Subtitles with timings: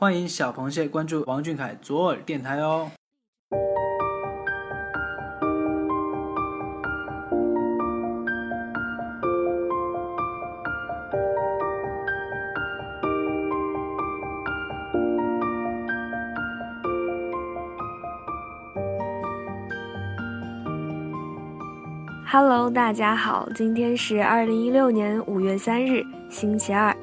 [0.00, 2.88] 欢迎小螃蟹关注王俊凯左耳电台哦。
[22.24, 26.96] Hello，大家好，今天是二零一六年五月三日，星期二。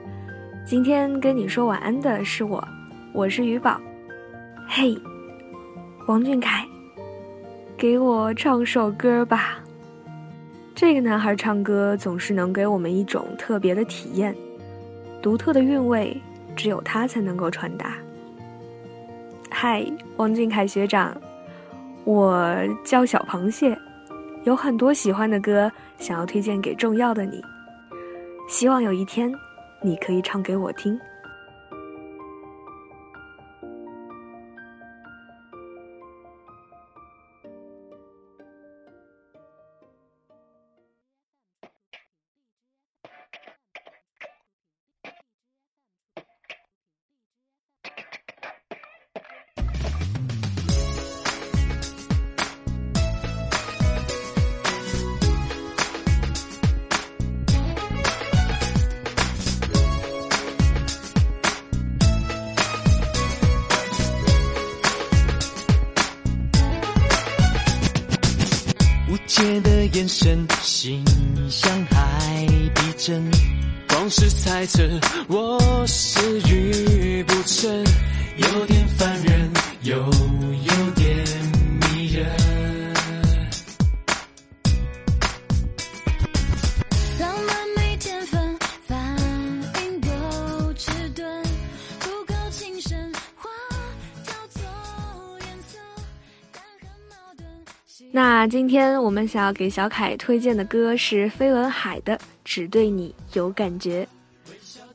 [0.65, 2.65] 今天跟你说晚安的是我，
[3.15, 3.79] 我是鱼宝。
[4.67, 4.93] 嘿，
[6.05, 6.67] 王俊凯，
[7.77, 9.57] 给我唱首歌吧。
[10.75, 14.35] 这个男孩唱歌总是能给我们一种特别的体验，
[15.21, 16.21] 独特的韵味，
[16.57, 17.93] 只有他才能够传达。
[19.49, 19.85] 嗨，
[20.17, 21.15] 王俊凯学长，
[22.03, 22.53] 我
[22.83, 23.77] 叫小螃蟹。
[24.43, 27.41] 有很多喜欢的歌想要推荐给重要的你，
[28.49, 29.33] 希望有一天
[29.81, 30.99] 你可以唱给我听。
[69.27, 71.03] 切的眼神，心
[71.49, 72.45] 像海
[72.75, 73.23] 底针，
[73.89, 74.83] 光是猜测
[75.27, 76.39] 我是
[98.15, 102.15] 那今天我们想要给小凯推荐的歌是飞轮海的
[102.45, 104.07] 《只对你有感觉》。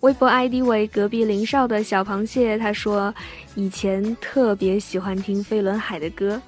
[0.00, 3.14] 微博 ID 为隔壁林少的小螃蟹，他说
[3.54, 6.40] 以前特别喜欢听飞轮海的歌，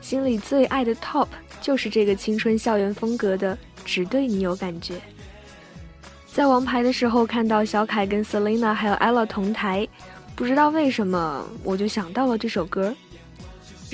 [0.00, 1.26] 心里最爱的 TOP
[1.60, 4.94] 就是这个青春校园风格的《只对你有感觉》。
[6.32, 9.84] 在王牌的时候看到小凯跟 Selina 还有 Ella 同台，
[10.36, 12.94] 不知道为什么我就想到了这首歌。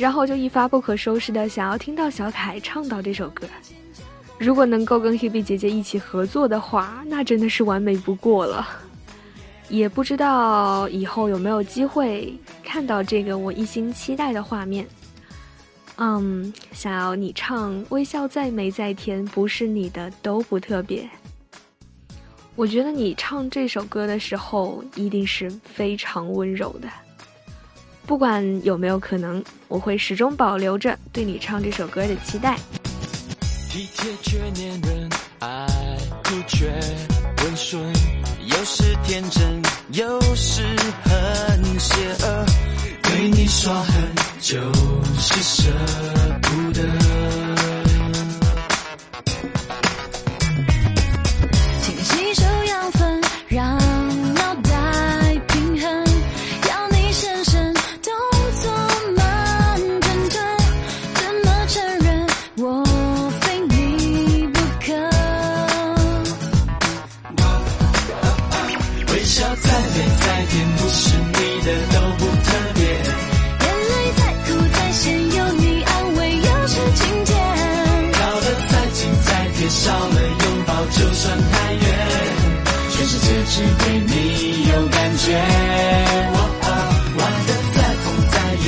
[0.01, 3.47] 然后就一发不可收拾的想要听到小凯唱到这首歌。
[4.39, 8.67] 如果能够跟 Hebe 姐姐一起合作的话，那真的是完美不过了。
[9.69, 12.35] 也不知道以后有没有机会
[12.65, 14.87] 看到这个我一心期待的画面。
[15.97, 21.07] 嗯，想要你唱微笑再美再甜，不是你的都不特别。
[22.57, 26.89] 我觉得你唱这首歌的时候一定是非常温柔的。
[28.07, 32.57] 不管有没有可能，我会始终保留着对你唱这首歌的期待。
[33.69, 35.67] 体贴却黏人，爱
[36.25, 36.67] 哭却
[37.45, 37.81] 温顺，
[38.47, 39.63] 有时天真，
[39.93, 40.63] 有时
[41.05, 41.95] 很邪
[42.27, 42.47] 恶，
[43.05, 43.95] 对你耍狠
[44.41, 44.57] 就
[45.19, 45.71] 是舍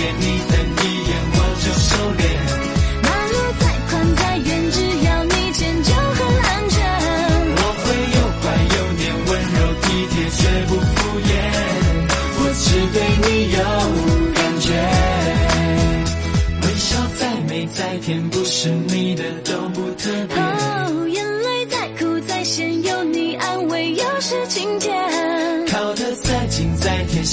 [0.02, 2.20] 见，你等一眼我就收敛。
[3.06, 4.76] 马路再宽再远，只
[5.06, 6.76] 要你牵就很安全。
[7.54, 7.84] 我会
[8.16, 10.94] 又乖又黏，温柔体贴绝不敷
[11.30, 11.32] 衍。
[12.34, 13.58] 我只对你有
[14.34, 14.66] 感觉，
[16.62, 18.92] 微笑再美再甜，不是你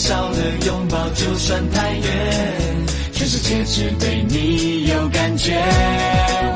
[0.10, 2.88] 少了拥抱就算太远。
[3.12, 6.49] 全世界只对你有感觉。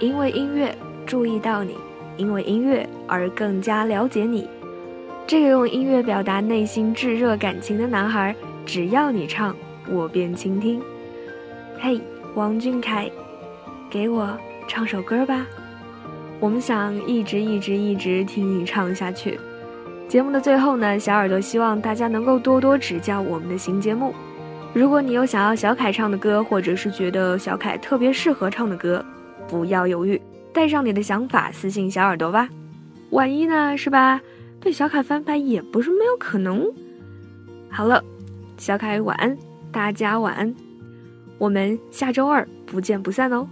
[0.00, 0.74] 因为音乐
[1.06, 1.76] 注意到你，
[2.16, 4.48] 因为音乐而更加了解你。
[5.26, 9.54] 这个用音乐表达内心炙热感情的男孩，只要你唱，
[9.90, 10.80] 我便倾听。
[11.78, 12.00] 嘿，
[12.34, 13.10] 王俊凯，
[13.90, 14.36] 给我
[14.66, 15.46] 唱首歌吧，
[16.40, 19.38] 我们想一直一直一直听你唱下去。
[20.08, 24.14] 节目的最后呢，小耳朵希望大家能够多多指教我们的新节目。
[24.72, 29.04] 如果你有想要小凯唱的歌，或者是觉得小凯特别适合唱的歌，
[29.50, 30.20] 不要犹豫，
[30.52, 32.48] 带上你的想法私信小耳朵吧。
[33.10, 34.20] 万一呢，是吧？
[34.60, 36.70] 被小凯翻拍也不是没有可能。
[37.68, 38.02] 好了，
[38.56, 39.36] 小凯晚安，
[39.72, 40.54] 大家晚安，
[41.36, 43.48] 我们下周二不见不散哦。